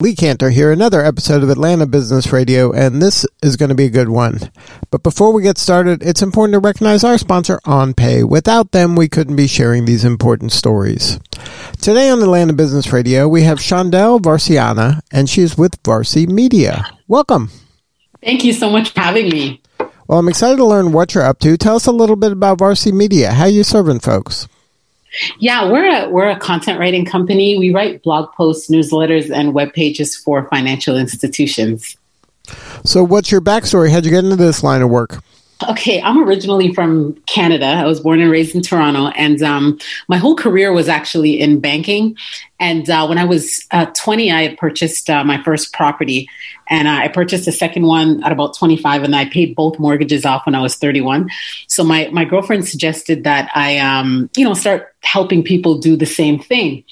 [0.00, 3.86] Lee Kantor here, another episode of Atlanta Business Radio, and this is going to be
[3.86, 4.38] a good one.
[4.92, 8.22] But before we get started, it's important to recognize our sponsor, OnPay.
[8.28, 11.18] Without them, we couldn't be sharing these important stories.
[11.80, 16.84] Today on Atlanta Business Radio, we have Shondell Varciana, and she's with Varci Media.
[17.08, 17.50] Welcome.
[18.22, 19.60] Thank you so much for having me.
[20.06, 21.56] Well, I'm excited to learn what you're up to.
[21.56, 23.32] Tell us a little bit about Varci Media.
[23.32, 24.46] How are you serving folks?
[25.38, 27.58] Yeah, we're a we're a content writing company.
[27.58, 31.96] We write blog posts, newsletters, and web pages for financial institutions.
[32.84, 33.90] So, what's your backstory?
[33.90, 35.22] How'd you get into this line of work?
[35.66, 37.66] Okay, I'm originally from Canada.
[37.66, 41.58] I was born and raised in Toronto, and um, my whole career was actually in
[41.58, 42.16] banking.
[42.60, 46.28] And uh, when I was uh, 20, I had purchased uh, my first property,
[46.70, 50.46] and I purchased a second one at about 25, and I paid both mortgages off
[50.46, 51.28] when I was 31.
[51.66, 56.06] So my my girlfriend suggested that I, um, you know, start helping people do the
[56.06, 56.84] same thing.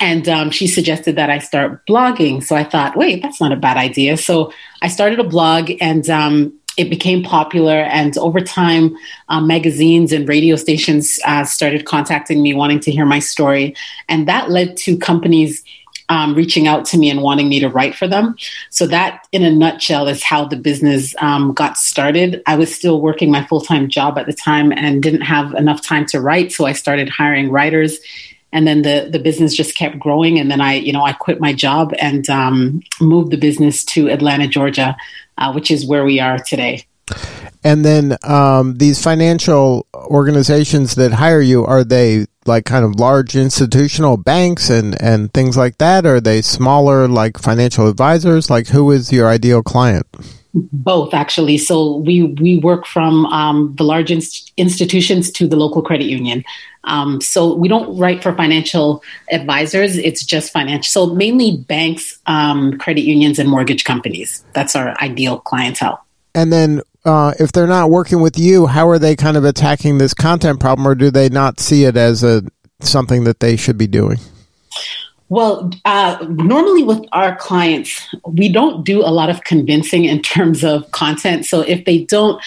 [0.00, 2.42] And um, she suggested that I start blogging.
[2.42, 4.16] So I thought, wait, that's not a bad idea.
[4.16, 7.80] So I started a blog, and um, it became popular.
[7.80, 8.96] And over time,
[9.28, 13.74] um, magazines and radio stations uh, started contacting me, wanting to hear my story.
[14.08, 15.64] And that led to companies
[16.08, 18.34] um, reaching out to me and wanting me to write for them.
[18.70, 22.42] So, that in a nutshell is how the business um, got started.
[22.46, 25.82] I was still working my full time job at the time and didn't have enough
[25.82, 26.52] time to write.
[26.52, 27.98] So, I started hiring writers
[28.52, 31.40] and then the the business just kept growing and then i you know i quit
[31.40, 34.96] my job and um, moved the business to atlanta georgia
[35.38, 36.84] uh, which is where we are today.
[37.64, 43.36] And then um, these financial organizations that hire you are they like kind of large
[43.36, 46.06] institutional banks and and things like that?
[46.06, 48.48] Or are they smaller like financial advisors?
[48.48, 50.06] Like who is your ideal client?
[50.54, 51.58] Both actually.
[51.58, 56.44] So we we work from um, the large inst- institutions to the local credit union
[56.88, 59.96] um, so we don't write for financial advisors.
[59.96, 61.06] It's just financial.
[61.06, 64.44] So mainly banks um, credit unions and mortgage companies.
[64.54, 66.04] That's our ideal clientele.
[66.34, 69.98] And then uh, if they're not working with you how are they kind of attacking
[69.98, 72.42] this content problem or do they not see it as a
[72.80, 74.18] something that they should be doing?
[75.30, 80.64] Well, uh, normally with our clients, we don't do a lot of convincing in terms
[80.64, 81.44] of content.
[81.44, 82.42] So if they don't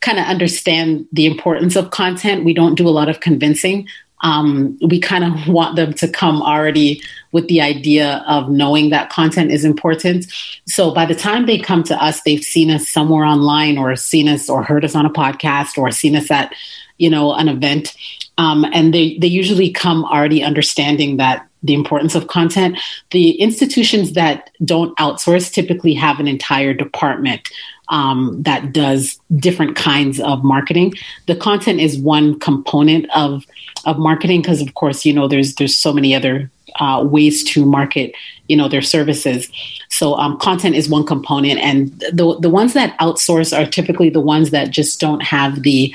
[0.00, 3.86] kind of understand the importance of content, we don't do a lot of convincing.
[4.22, 7.02] Um, we kind of want them to come already
[7.32, 10.26] with the idea of knowing that content is important.
[10.66, 14.28] So by the time they come to us, they've seen us somewhere online or seen
[14.28, 16.52] us or heard us on a podcast or seen us at,
[16.98, 17.94] you know, an event.
[18.36, 22.78] Um, and they, they usually come already understanding that the importance of content.
[23.10, 27.48] The institutions that don't outsource typically have an entire department
[27.90, 30.94] um, that does different kinds of marketing.
[31.26, 33.44] The content is one component of
[33.86, 37.66] of marketing because, of course, you know there's there's so many other uh, ways to
[37.66, 38.14] market
[38.48, 39.50] you know their services.
[39.90, 44.20] So um, content is one component, and the the ones that outsource are typically the
[44.20, 45.94] ones that just don't have the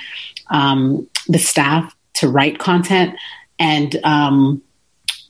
[0.51, 3.15] um, the staff to write content
[3.59, 4.61] and um,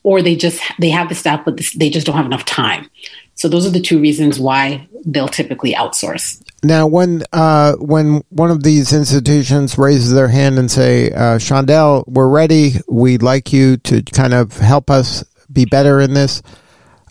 [0.02, 2.88] or they just they have the staff but they just don't have enough time
[3.36, 6.42] so those are the two reasons why they'll typically outsource.
[6.64, 12.06] Now when uh, when one of these institutions raises their hand and say uh, Shondell
[12.08, 12.72] we're ready.
[12.88, 16.42] We'd like you to kind of help us be better in this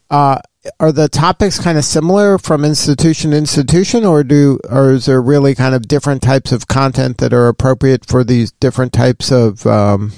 [0.09, 0.39] uh,
[0.79, 5.21] are the topics kind of similar from institution to institution or do or is there
[5.21, 9.65] really kind of different types of content that are appropriate for these different types of
[9.67, 10.11] um,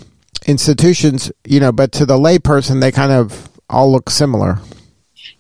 [0.46, 4.60] institutions, you know, but to the layperson, they kind of all look similar?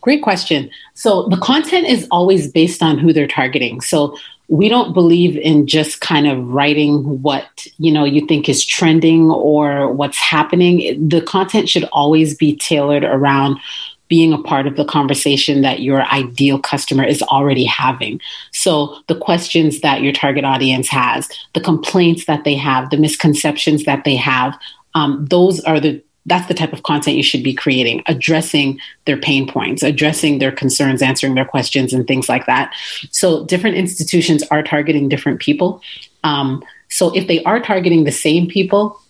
[0.08, 0.70] Great question.
[0.94, 3.82] So the content is always based on who they're targeting.
[3.82, 8.64] So we don't believe in just kind of writing what you know you think is
[8.64, 13.60] trending or what's happening the content should always be tailored around
[14.08, 18.22] being a part of the conversation that your ideal customer is already having.
[18.54, 23.84] So, the questions that your target audience has, the complaints that they have, the misconceptions
[23.84, 24.58] that they have,
[24.96, 29.18] um, those are the that's the type of content you should be creating addressing their
[29.18, 32.74] pain points addressing their concerns answering their questions and things like that.
[33.12, 35.82] So different institutions are targeting different people.
[36.24, 39.02] Um, so if they are targeting the same people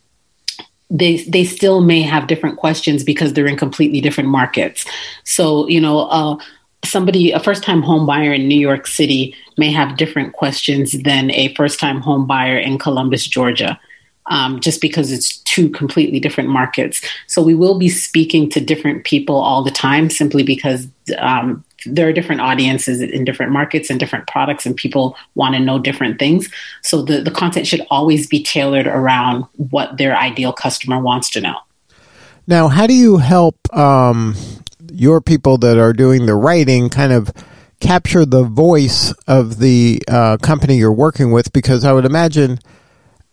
[0.90, 4.86] they they still may have different questions because they're in completely different markets.
[5.25, 6.38] So you know uh,
[6.86, 11.31] somebody a first time home buyer in new york city may have different questions than
[11.31, 13.80] a first time home buyer in columbus georgia
[14.27, 17.01] um, just because it's two completely different markets.
[17.27, 20.88] So we will be speaking to different people all the time simply because
[21.18, 25.59] um, there are different audiences in different markets and different products, and people want to
[25.59, 26.50] know different things.
[26.81, 31.41] So the, the content should always be tailored around what their ideal customer wants to
[31.41, 31.57] know.
[32.47, 34.35] Now, how do you help um,
[34.91, 37.31] your people that are doing the writing kind of
[37.79, 41.53] capture the voice of the uh, company you're working with?
[41.53, 42.59] Because I would imagine.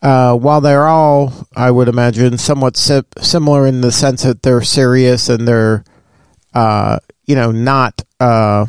[0.04, 4.60] Uh, while they're all, I would imagine, somewhat si- similar in the sense that they're
[4.60, 5.82] serious and they're,
[6.52, 8.66] uh, you know, not uh,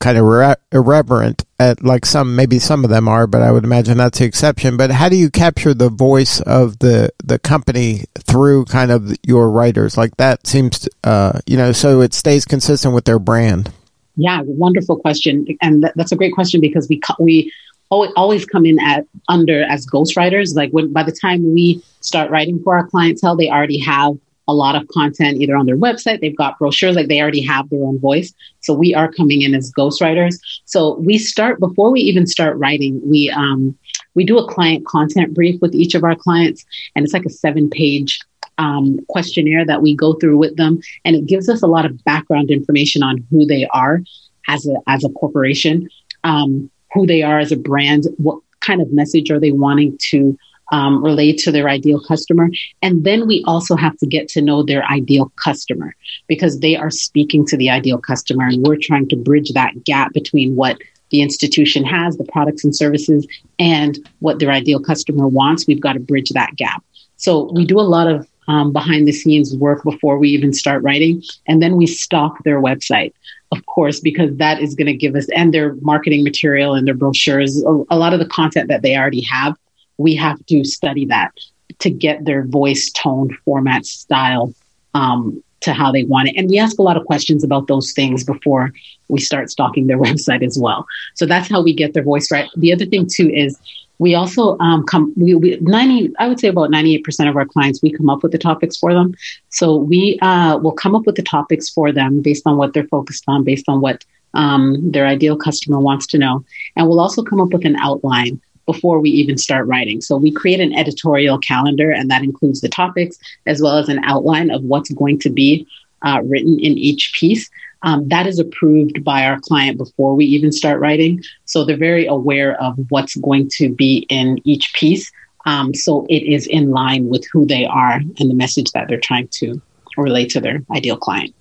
[0.00, 3.62] kind of re- irreverent at like some maybe some of them are, but I would
[3.62, 4.76] imagine that's the exception.
[4.76, 9.52] But how do you capture the voice of the the company through kind of your
[9.52, 9.96] writers?
[9.96, 13.72] Like that seems, to, uh, you know, so it stays consistent with their brand.
[14.16, 17.52] Yeah, wonderful question, and th- that's a great question because we co- we
[17.92, 20.54] always come in at under as ghostwriters.
[20.54, 24.16] Like when by the time we start writing for our clientele, they already have
[24.48, 27.68] a lot of content either on their website, they've got brochures, like they already have
[27.70, 28.32] their own voice.
[28.60, 30.38] So we are coming in as ghostwriters.
[30.64, 33.76] So we start before we even start writing, we um,
[34.14, 37.30] we do a client content brief with each of our clients, and it's like a
[37.30, 38.20] seven page
[38.58, 42.02] um, questionnaire that we go through with them, and it gives us a lot of
[42.04, 44.02] background information on who they are
[44.48, 45.88] as a as a corporation,
[46.24, 50.36] um, who they are as a brand, what kind of message are they wanting to
[50.72, 52.48] um, relate to their ideal customer.
[52.80, 55.94] And then we also have to get to know their ideal customer
[56.28, 58.46] because they are speaking to the ideal customer.
[58.46, 60.78] And we're trying to bridge that gap between what
[61.10, 63.26] the institution has, the products and services,
[63.58, 65.66] and what their ideal customer wants.
[65.66, 66.82] We've got to bridge that gap.
[67.16, 70.82] So we do a lot of um, behind the scenes work before we even start
[70.82, 71.22] writing.
[71.46, 73.12] And then we stalk their website,
[73.52, 76.94] of course, because that is going to give us, and their marketing material and their
[76.94, 79.56] brochures, a, a lot of the content that they already have
[79.98, 81.30] we have to study that
[81.78, 84.54] to get their voice, tone, format, style
[84.94, 86.36] um, to how they want it.
[86.36, 88.72] And we ask a lot of questions about those things before
[89.08, 90.86] we start stalking their website as well.
[91.14, 92.50] So that's how we get their voice right.
[92.56, 93.58] The other thing too is
[94.02, 97.82] we also um, come we, we 90 i would say about 98% of our clients
[97.82, 99.14] we come up with the topics for them
[99.48, 102.92] so we uh, will come up with the topics for them based on what they're
[102.96, 104.04] focused on based on what
[104.34, 106.44] um, their ideal customer wants to know
[106.76, 110.00] and we'll also come up with an outline before we even start writing.
[110.00, 114.00] So we create an editorial calendar, and that includes the topics as well as an
[114.04, 115.66] outline of what's going to be
[116.02, 117.50] uh, written in each piece.
[117.82, 121.22] Um, that is approved by our client before we even start writing.
[121.44, 125.10] So they're very aware of what's going to be in each piece.
[125.44, 129.00] Um, so it is in line with who they are and the message that they're
[129.00, 129.60] trying to
[129.96, 131.34] relate to their ideal client.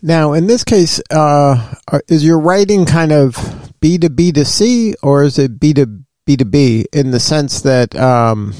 [0.00, 1.74] Now, in this case, uh,
[2.06, 6.04] is your writing kind of B to B to C or is it B to
[6.28, 8.54] B2B in the sense that um,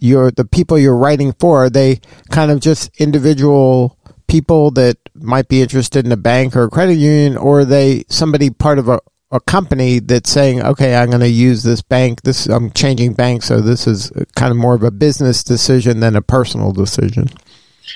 [0.00, 2.00] you're the people you're writing for, are they
[2.30, 3.96] kind of just individual
[4.26, 8.50] people that might be interested in a bank or a credit union, or they somebody
[8.50, 9.00] part of a,
[9.30, 12.22] a company that's saying, okay, I'm going to use this bank.
[12.22, 16.16] This I'm changing banks, so this is kind of more of a business decision than
[16.16, 17.28] a personal decision.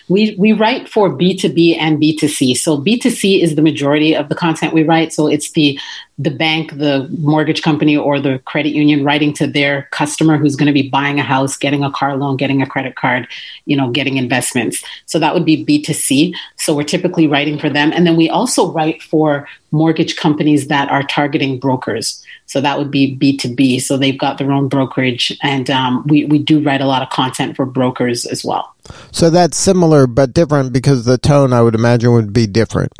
[0.08, 2.56] We, we write for B2B and B2C.
[2.56, 5.12] So B2C is the majority of the content we write.
[5.12, 5.78] So it's the
[6.20, 10.66] the bank, the mortgage company, or the credit union writing to their customer who's going
[10.66, 13.28] to be buying a house, getting a car loan, getting a credit card,
[13.66, 14.83] you know, getting investments.
[15.06, 16.35] So that would be B2C.
[16.56, 17.92] So we're typically writing for them.
[17.92, 22.25] And then we also write for mortgage companies that are targeting brokers.
[22.47, 23.80] So that would be B2B.
[23.80, 25.37] So they've got their own brokerage.
[25.42, 28.75] And um, we, we do write a lot of content for brokers as well.
[29.12, 32.92] So that's similar but different because the tone, I would imagine, would be different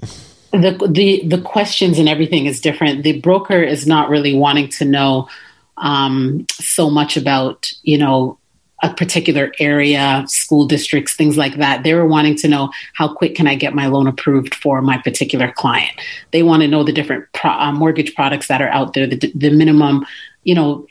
[0.53, 3.03] the the the questions and everything is different.
[3.03, 5.29] The broker is not really wanting to know
[5.77, 8.39] um, so much about you know
[8.83, 11.83] a particular area, school districts, things like that.
[11.83, 14.99] They were wanting to know how quick can I get my loan approved for my
[14.99, 16.01] particular client.
[16.31, 19.33] They want to know the different pro- uh, mortgage products that are out there, the,
[19.35, 20.07] the minimum,
[20.45, 20.87] you know,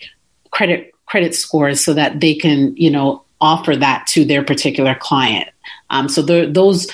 [0.51, 5.49] credit credit scores, so that they can you know offer that to their particular client.
[5.89, 6.87] Um, so the, those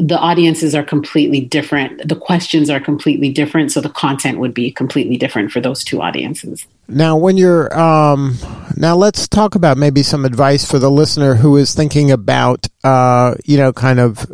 [0.00, 2.08] the audiences are completely different.
[2.08, 3.72] The questions are completely different.
[3.72, 6.66] So the content would be completely different for those two audiences.
[6.86, 8.38] Now, when you're, um,
[8.76, 13.34] now let's talk about maybe some advice for the listener who is thinking about, uh,
[13.44, 14.24] you know, kind of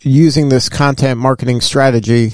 [0.00, 2.32] using this content marketing strategy,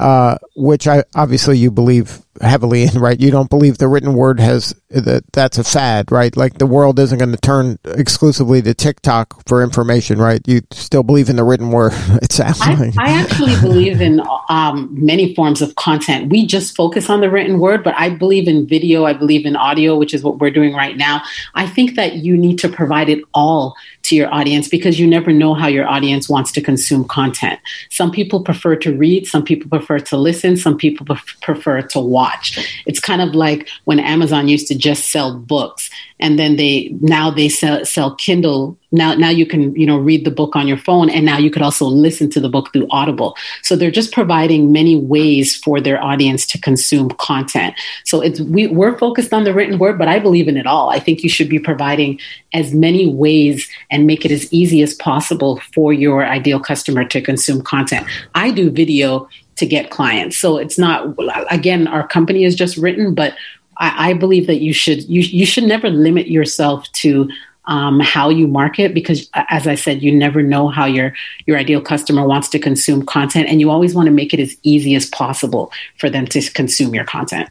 [0.00, 3.18] uh, which I obviously you believe heavily in, right?
[3.18, 6.36] You don't believe the written word has that that's a fad, right?
[6.36, 10.40] Like the world isn't going to turn exclusively to TikTok for information, right?
[10.46, 11.92] You still believe in the written word.
[12.20, 12.98] It sounds I, like.
[12.98, 16.30] I actually believe in um, many forms of content.
[16.30, 19.04] We just focus on the written word, but I believe in video.
[19.04, 21.22] I believe in audio, which is what we're doing right now.
[21.54, 25.32] I think that you need to provide it all to your audience because you never
[25.32, 27.60] know how your audience wants to consume content.
[27.90, 31.06] Some people prefer to read, some people prefer to listen, some people
[31.42, 32.27] prefer to watch.
[32.86, 37.30] It's kind of like when Amazon used to just sell books and then they now
[37.30, 38.76] they sell, sell kindle.
[38.90, 41.50] Now now you can you know read the book on your phone and now you
[41.50, 43.36] could also listen to the book through audible.
[43.62, 47.74] So they're just providing many ways for their audience to consume content.
[48.04, 50.90] So it's we, we're focused on the written word but i believe in it all.
[50.90, 52.18] I think you should be providing
[52.52, 57.20] as many ways and make it as easy as possible for your ideal customer to
[57.20, 58.06] consume content.
[58.34, 60.36] I do video to get clients.
[60.36, 61.14] So it's not
[61.50, 63.34] again our company is just written but
[63.78, 67.28] I, I believe that you should you you should never limit yourself to
[67.68, 71.12] um, how you market because as i said you never know how your
[71.46, 74.56] your ideal customer wants to consume content and you always want to make it as
[74.62, 77.48] easy as possible for them to consume your content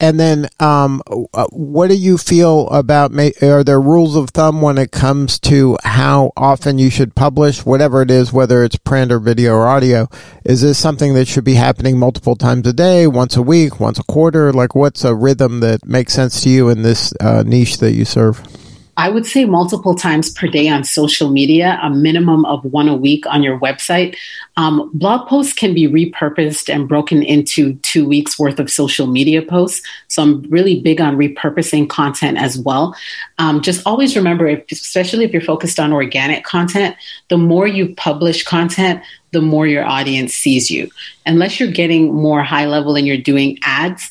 [0.00, 3.12] and then, um, uh, what do you feel about?
[3.42, 8.02] Are there rules of thumb when it comes to how often you should publish, whatever
[8.02, 10.08] it is, whether it's print or video or audio?
[10.44, 13.98] Is this something that should be happening multiple times a day, once a week, once
[13.98, 14.52] a quarter?
[14.52, 18.04] Like, what's a rhythm that makes sense to you in this uh, niche that you
[18.04, 18.42] serve?
[18.96, 22.96] I would say multiple times per day on social media, a minimum of one a
[22.96, 24.16] week on your website.
[24.56, 29.42] Um, blog posts can be repurposed and broken into two weeks worth of social media
[29.42, 29.84] posts.
[30.08, 32.94] So I'm really big on repurposing content as well.
[33.38, 36.96] Um, just always remember, if, especially if you're focused on organic content,
[37.28, 40.88] the more you publish content, the more your audience sees you.
[41.26, 44.08] Unless you're getting more high level and you're doing ads,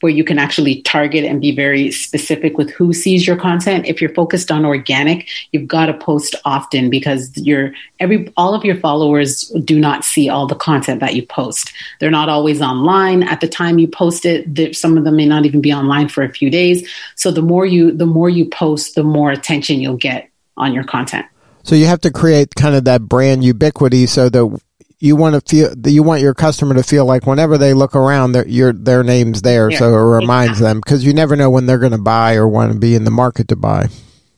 [0.00, 3.86] where you can actually target and be very specific with who sees your content.
[3.86, 8.64] If you're focused on organic, you've got to post often because your every all of
[8.64, 11.72] your followers do not see all the content that you post.
[12.00, 14.76] They're not always online at the time you post it.
[14.76, 16.88] Some of them may not even be online for a few days.
[17.14, 20.84] So the more you the more you post, the more attention you'll get on your
[20.84, 21.26] content.
[21.62, 24.60] So you have to create kind of that brand ubiquity so that
[24.98, 28.32] you want to feel you want your customer to feel like whenever they look around
[28.32, 29.78] their your their name's there yeah.
[29.78, 30.66] so it reminds exactly.
[30.66, 33.04] them because you never know when they're going to buy or want to be in
[33.04, 33.88] the market to buy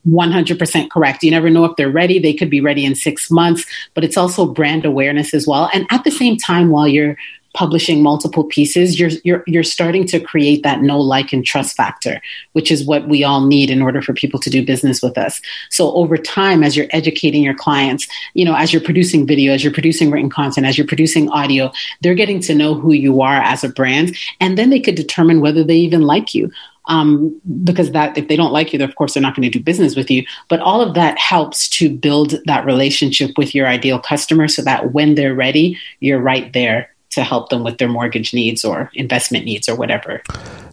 [0.06, 1.22] 100% correct.
[1.22, 2.18] You never know if they're ready.
[2.18, 5.68] They could be ready in six months, but it's also brand awareness as well.
[5.74, 7.16] And at the same time, while you're
[7.54, 12.20] publishing multiple pieces, you're you're you're starting to create that know, like, and trust factor,
[12.52, 15.40] which is what we all need in order for people to do business with us.
[15.70, 19.64] So over time, as you're educating your clients, you know, as you're producing video, as
[19.64, 23.40] you're producing written content, as you're producing audio, they're getting to know who you are
[23.40, 26.50] as a brand, and then they could determine whether they even like you.
[26.86, 29.62] Um, because that if they don't like you, of course they're not going to do
[29.62, 30.24] business with you.
[30.48, 34.92] But all of that helps to build that relationship with your ideal customer, so that
[34.94, 39.44] when they're ready, you're right there to help them with their mortgage needs or investment
[39.44, 40.22] needs or whatever.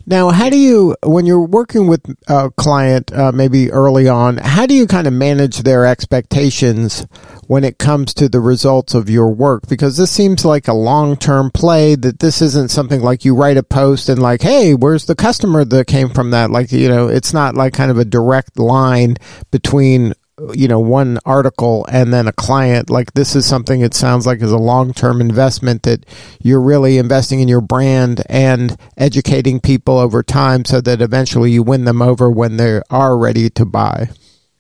[0.08, 4.68] Now, how do you, when you're working with a client, uh, maybe early on, how
[4.68, 7.08] do you kind of manage their expectations
[7.48, 9.68] when it comes to the results of your work?
[9.68, 13.58] Because this seems like a long term play, that this isn't something like you write
[13.58, 16.52] a post and like, hey, where's the customer that came from that?
[16.52, 19.16] Like, you know, it's not like kind of a direct line
[19.50, 20.14] between
[20.54, 24.42] you know one article and then a client like this is something it sounds like
[24.42, 26.06] is a long-term investment that
[26.42, 31.64] you're really investing in your brand and educating people over time so that eventually you
[31.64, 34.10] win them over when they are ready to buy.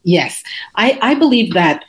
[0.04, 0.42] Yes.
[0.76, 1.84] I, I believe that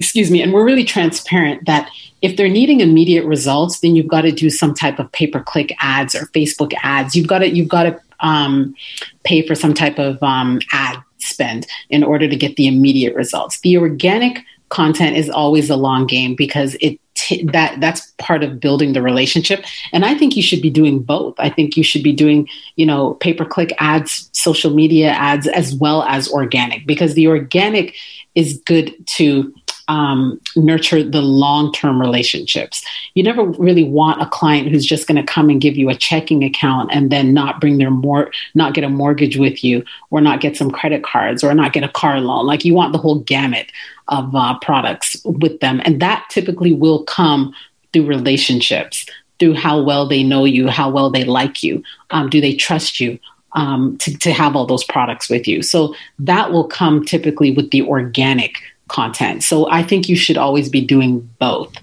[0.00, 1.88] excuse me and we're really transparent that
[2.22, 6.16] if they're needing immediate results then you've got to do some type of pay-per-click ads
[6.16, 7.14] or facebook ads.
[7.14, 8.74] You've got to you've got to um,
[9.22, 10.96] pay for some type of um, ad
[11.26, 13.60] spend in order to get the immediate results.
[13.60, 18.58] The organic content is always a long game because it t- that that's part of
[18.58, 22.02] building the relationship and i think you should be doing both i think you should
[22.02, 26.84] be doing you know pay per click ads social media ads as well as organic
[26.86, 27.94] because the organic
[28.34, 29.54] is good to
[29.88, 32.84] um, nurture the long term relationships.
[33.14, 35.94] You never really want a client who's just going to come and give you a
[35.94, 40.20] checking account and then not bring their more, not get a mortgage with you, or
[40.20, 42.46] not get some credit cards, or not get a car loan.
[42.46, 43.70] Like you want the whole gamut
[44.08, 47.54] of uh, products with them, and that typically will come
[47.92, 49.06] through relationships,
[49.38, 53.00] through how well they know you, how well they like you, um, do they trust
[53.00, 53.18] you.
[53.52, 55.62] Um, to, to have all those products with you.
[55.62, 59.42] So that will come typically with the organic content.
[59.42, 61.74] So I think you should always be doing both.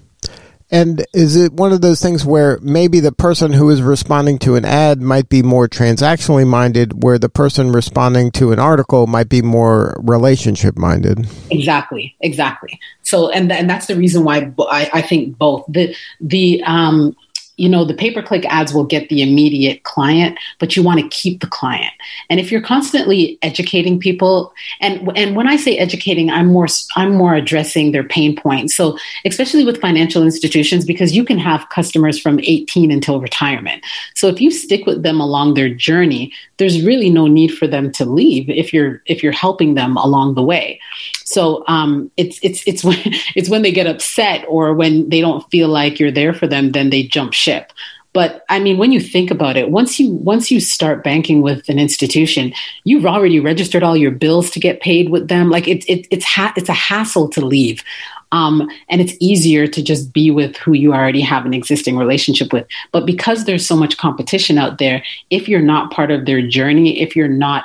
[0.70, 4.56] And is it one of those things where maybe the person who is responding to
[4.56, 9.28] an ad might be more transactionally minded, where the person responding to an article might
[9.28, 11.28] be more relationship minded?
[11.50, 12.80] Exactly, exactly.
[13.02, 17.14] So, and and that's the reason why I, I think both the the um,
[17.56, 21.00] you know the pay per click ads will get the immediate client but you want
[21.00, 21.92] to keep the client.
[22.30, 27.14] And if you're constantly educating people and and when i say educating i'm more i'm
[27.14, 28.74] more addressing their pain points.
[28.74, 33.84] So especially with financial institutions because you can have customers from 18 until retirement.
[34.14, 37.90] So if you stick with them along their journey there's really no need for them
[37.92, 40.80] to leave if you're if you're helping them along the way
[41.24, 42.98] so um, it's it's it's when
[43.34, 46.72] it's when they get upset or when they don't feel like you're there for them,
[46.72, 47.72] then they jump ship.
[48.12, 51.68] But I mean, when you think about it, once you once you start banking with
[51.68, 52.54] an institution,
[52.84, 55.50] you've already registered all your bills to get paid with them.
[55.50, 57.82] Like it's it, it's ha- it's a hassle to leave.
[58.30, 62.52] Um, and it's easier to just be with who you already have an existing relationship
[62.52, 62.66] with.
[62.90, 67.00] But because there's so much competition out there, if you're not part of their journey,
[67.00, 67.64] if you're not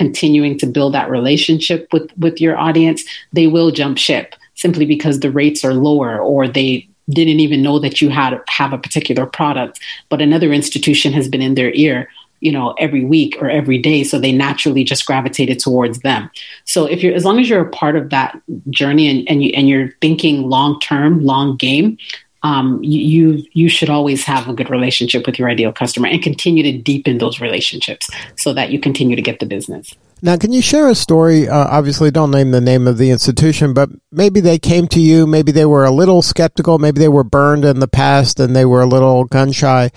[0.00, 3.04] continuing to build that relationship with with your audience,
[3.34, 7.78] they will jump ship simply because the rates are lower or they didn't even know
[7.78, 9.78] that you had have a particular product,
[10.08, 12.08] but another institution has been in their ear
[12.46, 16.30] you know every week or every day so they naturally just gravitated towards them.
[16.64, 18.40] So if you're as long as you're a part of that
[18.70, 21.98] journey and, and you and you're thinking long term long game
[22.42, 26.62] um, you you should always have a good relationship with your ideal customer and continue
[26.62, 29.94] to deepen those relationships so that you continue to get the business.
[30.22, 31.48] Now, can you share a story?
[31.48, 35.26] Uh, obviously, don't name the name of the institution, but maybe they came to you.
[35.26, 36.78] Maybe they were a little skeptical.
[36.78, 39.90] Maybe they were burned in the past and they were a little gun shy.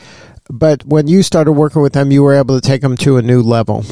[0.50, 3.21] But when you started working with them, you were able to take them to a
[3.21, 3.83] new level.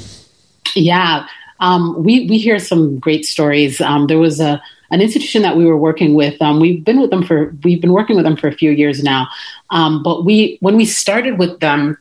[0.73, 1.27] Yeah,
[1.59, 3.81] um, we we hear some great stories.
[3.81, 4.61] Um, there was a
[4.91, 6.41] an institution that we were working with.
[6.41, 9.03] Um, we've been with them for we've been working with them for a few years
[9.03, 9.27] now.
[9.69, 11.97] Um, but we when we started with them,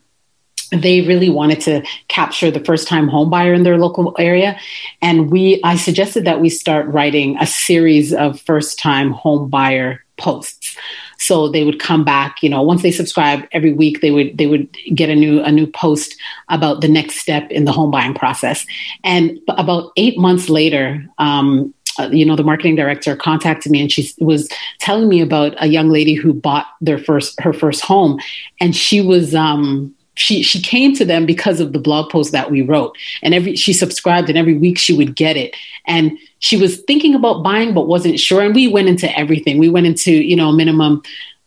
[0.71, 4.57] they really wanted to capture the first time home buyer in their local area
[5.01, 10.03] and we i suggested that we start writing a series of first time home buyer
[10.17, 10.77] posts
[11.17, 14.47] so they would come back you know once they subscribed every week they would they
[14.47, 16.15] would get a new a new post
[16.47, 18.65] about the next step in the home buying process
[19.03, 23.91] and about eight months later um, uh, you know the marketing director contacted me and
[23.91, 24.49] she was
[24.79, 28.19] telling me about a young lady who bought their first her first home.
[28.59, 32.51] And she was um she she came to them because of the blog post that
[32.51, 32.97] we wrote.
[33.21, 35.55] And every she subscribed and every week she would get it.
[35.87, 38.41] And she was thinking about buying but wasn't sure.
[38.41, 39.57] And we went into everything.
[39.57, 41.01] We went into you know minimum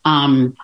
[0.04, 0.56] um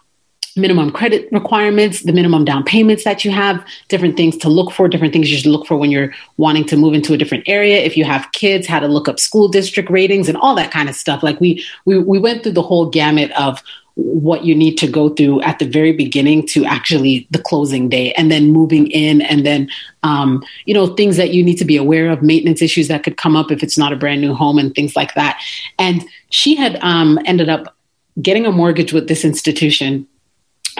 [0.56, 4.88] minimum credit requirements, the minimum down payments that you have, different things to look for,
[4.88, 7.78] different things you should look for when you're wanting to move into a different area.
[7.78, 10.88] If you have kids, how to look up school district ratings and all that kind
[10.88, 11.22] of stuff.
[11.22, 13.62] Like we we we went through the whole gamut of
[13.94, 18.12] what you need to go through at the very beginning to actually the closing day
[18.12, 19.68] and then moving in and then
[20.02, 23.16] um, you know things that you need to be aware of maintenance issues that could
[23.16, 25.40] come up if it's not a brand new home and things like that
[25.78, 27.76] and she had um, ended up
[28.22, 30.06] getting a mortgage with this institution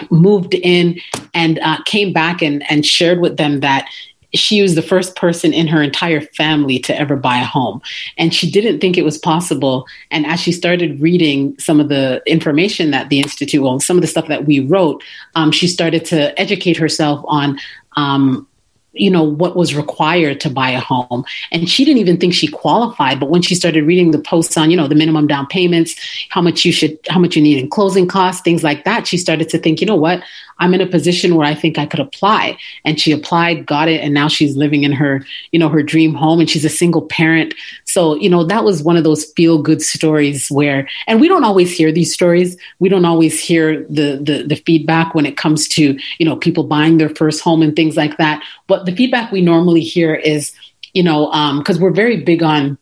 [0.09, 0.99] moved in
[1.33, 3.87] and uh, came back and, and shared with them that
[4.33, 7.81] she was the first person in her entire family to ever buy a home.
[8.17, 9.85] And she didn't think it was possible.
[10.09, 14.01] And as she started reading some of the information that the Institute, well, some of
[14.01, 15.03] the stuff that we wrote,
[15.35, 17.59] um, she started to educate herself on
[17.97, 18.47] um,
[18.93, 21.23] you know what was required to buy a home.
[21.51, 24.69] And she didn't even think she qualified but when she started reading the posts on
[24.69, 25.95] you know the minimum down payments
[26.29, 29.17] how much you should how much you need in closing costs things like that she
[29.17, 30.23] started to think you know what
[30.61, 32.57] I'm in a position where I think I could apply.
[32.85, 36.13] And she applied, got it, and now she's living in her, you know, her dream
[36.13, 37.53] home and she's a single parent.
[37.83, 41.43] So, you know, that was one of those feel good stories where, and we don't
[41.43, 42.55] always hear these stories.
[42.79, 46.63] We don't always hear the, the, the feedback when it comes to, you know, people
[46.63, 48.43] buying their first home and things like that.
[48.67, 50.53] But the feedback we normally hear is,
[50.93, 51.25] you know,
[51.57, 52.77] because um, we're very big on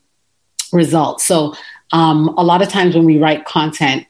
[0.72, 1.24] results.
[1.26, 1.54] So
[1.92, 4.06] um, a lot of times when we write content,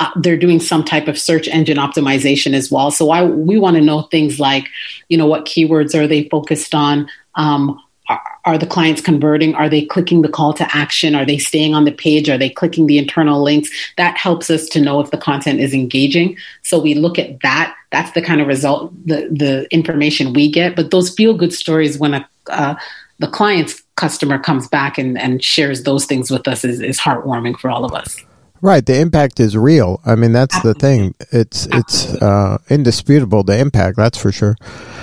[0.00, 2.90] uh, they're doing some type of search engine optimization as well.
[2.90, 4.68] So I, we want to know things like,
[5.08, 7.08] you know, what keywords are they focused on?
[7.34, 9.54] Um, are, are, the clients converting?
[9.54, 11.14] Are they clicking the call to action?
[11.14, 12.28] Are they staying on the page?
[12.28, 13.70] Are they clicking the internal links?
[13.98, 16.36] That helps us to know if the content is engaging.
[16.62, 17.76] So we look at that.
[17.92, 20.74] That's the kind of result, the the information we get.
[20.74, 22.74] But those feel good stories when a uh,
[23.20, 27.58] the client's customer comes back and, and shares those things with us is, is heartwarming
[27.58, 28.24] for all of us.
[28.62, 30.00] Right, the impact is real.
[30.04, 31.14] I mean, that's the thing.
[31.32, 33.96] It's it's uh, indisputable the impact.
[33.96, 34.56] That's for sure.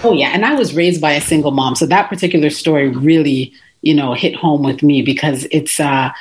[0.03, 3.53] Oh yeah, and I was raised by a single mom, so that particular story really,
[3.81, 6.11] you know, hit home with me because it's, uh,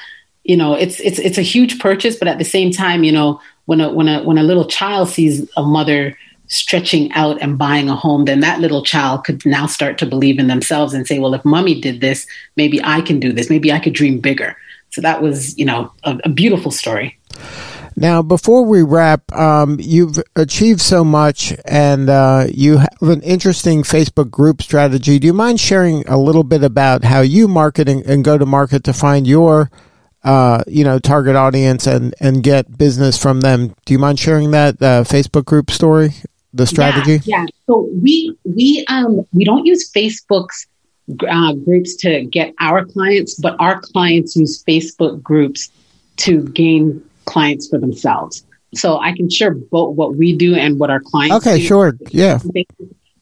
[0.45, 3.41] you know, it's it's it's a huge purchase, but at the same time, you know,
[3.67, 6.17] when a when a when a little child sees a mother
[6.49, 10.39] stretching out and buying a home, then that little child could now start to believe
[10.39, 13.51] in themselves and say, well, if mommy did this, maybe I can do this.
[13.51, 14.57] Maybe I could dream bigger.
[14.91, 17.19] So that was, you know, a, a beautiful story.
[17.99, 23.83] Now, before we wrap, um, you've achieved so much and uh, you have an interesting
[23.85, 25.19] Facebook group strategy.
[25.19, 28.45] Do you mind sharing a little bit about how you market and, and go to
[28.45, 29.71] market to find your
[30.27, 33.69] uh, you know, target audience and, and get business from them.
[33.85, 36.15] Do you mind sharing that uh, Facebook group story,
[36.53, 37.21] the strategy?
[37.25, 37.47] Yeah, yeah.
[37.67, 40.67] So we we um we don't use Facebook's
[41.29, 45.71] uh, groups to get our clients, but our clients use Facebook groups
[46.17, 48.45] to gain clients for themselves.
[48.75, 51.47] So I can share both what we do and what our clients.
[51.47, 51.65] Okay, do.
[51.65, 52.39] sure, yeah.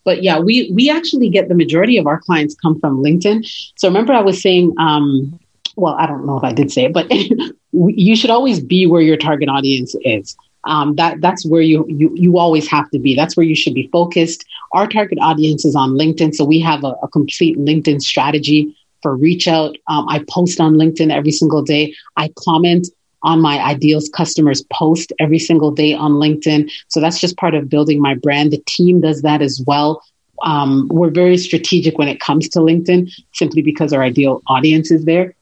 [0.04, 3.46] But yeah, we we actually get the majority of our clients come from LinkedIn.
[3.76, 5.38] So remember, I was saying um,
[5.76, 7.10] well, I don't know if I did say it, but
[7.72, 10.36] you should always be where your target audience is.
[10.66, 13.14] Um, that that's where you, you you always have to be.
[13.14, 14.44] That's where you should be focused.
[14.72, 19.14] Our target audience is on LinkedIn, so we have a, a complete LinkedIn strategy for
[19.14, 19.76] reach out.
[19.88, 21.94] Um, I post on LinkedIn every single day.
[22.16, 22.88] I comment
[23.22, 26.70] on my ideals customers post every single day on LinkedIn.
[26.88, 28.50] So that's just part of building my brand.
[28.50, 30.02] The team does that as well.
[30.42, 35.04] Um, we're very strategic when it comes to LinkedIn, simply because our ideal audience is
[35.04, 35.34] there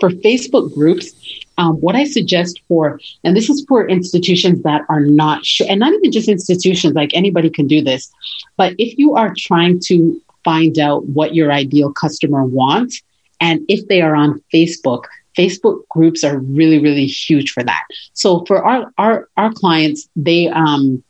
[0.00, 1.12] for Facebook groups,
[1.58, 5.80] um, what I suggest for, and this is for institutions that are not sure, and
[5.80, 8.12] not even just institutions, like anybody can do this,
[8.56, 13.02] but if you are trying to find out what your ideal customer wants,
[13.40, 15.04] and if they are on Facebook,
[15.36, 17.84] Facebook groups are really, really huge for that.
[18.14, 21.02] So for our our our clients, they um,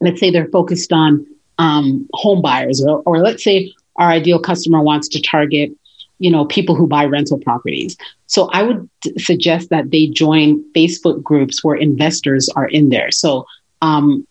[0.00, 1.26] let's say they're focused on
[1.58, 5.72] um, home buyers, or, or let's say our ideal customer wants to target
[6.18, 7.96] you know people who buy rental properties.
[8.26, 13.10] So i would suggest that they join facebook groups where investors are in there.
[13.10, 13.46] So
[13.82, 14.26] um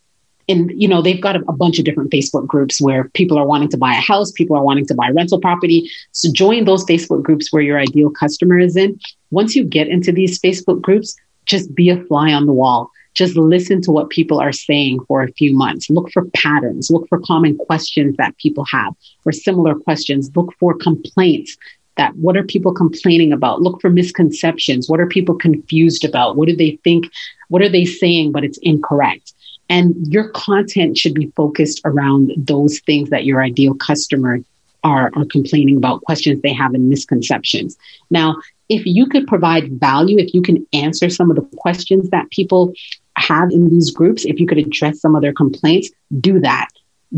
[0.50, 3.45] and you know they've got a, a, bunch of different facebook groups where people are
[3.45, 5.89] wanting to buy a house people are wanting to buy rental property.
[6.12, 9.00] So join those facebook groups where your ideal customer is in.
[9.32, 11.15] Once you get into these facebook groups
[11.47, 12.91] just be a fly on the wall.
[13.15, 15.89] Just listen to what people are saying for a few months.
[15.89, 18.93] Look for patterns, look for common questions that people have
[19.26, 20.30] or similar questions.
[20.36, 21.58] Look for complaints
[21.97, 23.62] that what are people complaining about?
[23.62, 24.89] Look for misconceptions.
[24.89, 26.38] What are people confused about?
[26.38, 27.12] What do they think?
[27.49, 29.33] What are they saying, but it's incorrect?
[29.69, 34.39] And your content should be focused around those things that your ideal customer
[34.83, 37.77] are, are complaining about, questions they have, and misconceptions.
[38.10, 38.38] Now,
[38.69, 42.73] if you could provide value, if you can answer some of the questions that people
[43.17, 46.69] have in these groups, if you could address some of their complaints, do that.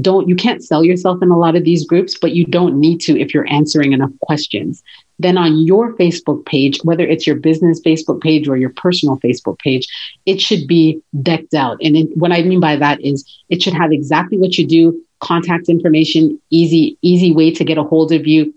[0.02, 2.99] Don't you can't sell yourself in a lot of these groups, but you don't need
[3.02, 4.84] to if you're answering enough questions.
[5.17, 9.60] Then on your Facebook page, whether it's your business Facebook page or your personal Facebook
[9.60, 9.88] page,
[10.25, 11.78] it should be decked out.
[11.82, 15.04] And it, what I mean by that is it should have exactly what you do,
[15.19, 18.54] contact information, easy easy way to get a hold of you,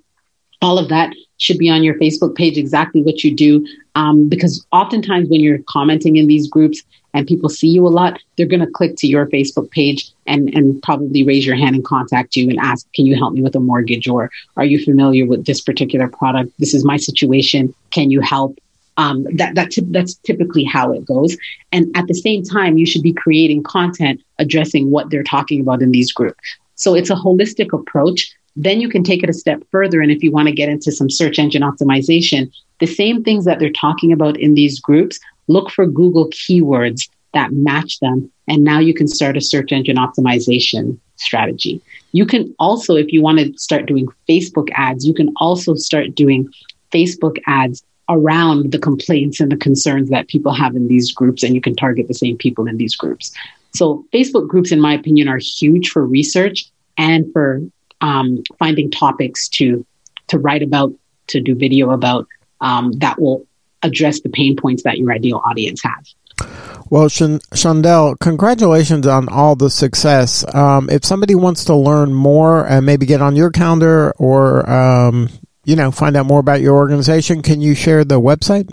[0.60, 3.66] all of that should be on your Facebook page, exactly what you do.
[3.96, 6.82] Um, because oftentimes when you're commenting in these groups
[7.14, 10.54] and people see you a lot, they're going to click to your Facebook page and,
[10.54, 13.56] and probably raise your hand and contact you and ask, can you help me with
[13.56, 14.06] a mortgage?
[14.08, 16.52] Or are you familiar with this particular product?
[16.60, 17.74] This is my situation.
[17.90, 18.56] Can you help?
[18.98, 21.36] Um, that, that t- that's typically how it goes.
[21.72, 25.82] And at the same time, you should be creating content addressing what they're talking about
[25.82, 26.38] in these groups.
[26.76, 30.00] So it's a holistic approach then you can take it a step further.
[30.00, 33.58] And if you want to get into some search engine optimization, the same things that
[33.58, 38.30] they're talking about in these groups, look for Google keywords that match them.
[38.48, 41.80] And now you can start a search engine optimization strategy.
[42.12, 46.14] You can also, if you want to start doing Facebook ads, you can also start
[46.14, 46.52] doing
[46.92, 51.54] Facebook ads around the complaints and the concerns that people have in these groups, and
[51.54, 53.32] you can target the same people in these groups.
[53.74, 56.66] So, Facebook groups, in my opinion, are huge for research
[56.98, 57.62] and for
[58.02, 59.86] um, finding topics to
[60.28, 60.92] to write about,
[61.28, 62.26] to do video about
[62.60, 63.46] um, that will
[63.82, 66.14] address the pain points that your ideal audience has.
[66.90, 70.44] Well, Shondell, congratulations on all the success.
[70.54, 75.30] Um, if somebody wants to learn more and maybe get on your calendar or um,
[75.64, 78.70] you know find out more about your organization, can you share the website?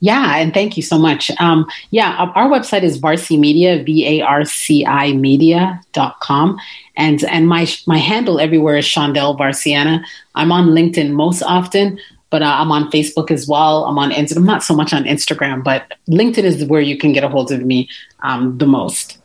[0.00, 1.30] Yeah, and thank you so much.
[1.40, 6.58] Um, yeah, our website is Varci Media, V A R C I Media.com.
[6.96, 10.04] And and my my handle everywhere is Shondell Varciana.
[10.34, 11.98] I'm on LinkedIn most often,
[12.30, 13.84] but uh, I'm on Facebook as well.
[13.84, 14.38] I'm on Instagram.
[14.38, 17.50] I'm not so much on Instagram, but LinkedIn is where you can get a hold
[17.52, 17.88] of me
[18.22, 19.18] um, the most.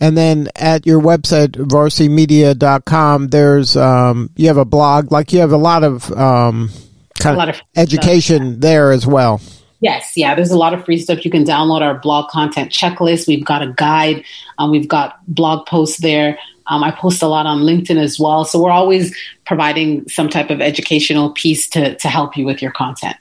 [0.00, 5.52] And then at your website, varcimedia.com, there's, um, you have a blog, like you have
[5.52, 6.70] a lot of, um,
[7.18, 9.40] kind of, of education there as well.
[9.86, 11.24] Yes, yeah, there's a lot of free stuff.
[11.24, 13.28] You can download our blog content checklist.
[13.28, 14.24] We've got a guide,
[14.58, 16.36] um, we've got blog posts there.
[16.66, 18.44] Um, I post a lot on LinkedIn as well.
[18.44, 22.72] So we're always providing some type of educational piece to, to help you with your
[22.72, 23.14] content.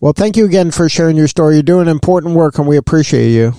[0.00, 1.56] Well, thank you again for sharing your story.
[1.56, 3.52] You're doing important work and we appreciate you.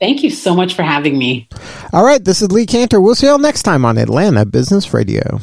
[0.00, 1.46] Thank you so much for having me.
[1.92, 3.02] All right, this is Lee Kantor.
[3.02, 5.40] We'll see you all next time on Atlanta Business Radio.